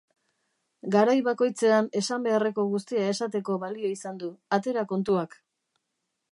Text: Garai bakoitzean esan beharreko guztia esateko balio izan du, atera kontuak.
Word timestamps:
Garai 0.95 1.13
bakoitzean 1.27 1.89
esan 2.01 2.25
beharreko 2.29 2.65
guztia 2.73 3.05
esateko 3.11 3.61
balio 3.67 3.93
izan 3.99 4.21
du, 4.25 4.33
atera 4.59 4.89
kontuak. 4.95 5.41